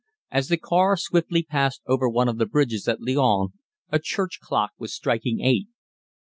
As 0.31 0.47
the 0.47 0.57
car 0.57 0.97
swiftly 0.97 1.43
passed 1.43 1.83
over 1.85 2.09
one 2.09 2.27
of 2.27 2.39
the 2.39 2.47
bridges 2.47 2.87
in 2.87 2.95
Lyons 3.01 3.51
a 3.91 3.99
church 3.99 4.39
clock 4.41 4.71
was 4.79 4.95
striking 4.95 5.41
eight. 5.41 5.67